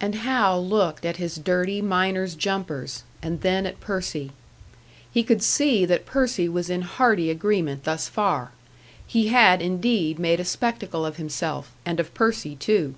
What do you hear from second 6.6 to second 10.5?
in hearty agreement thus far he had indeed made a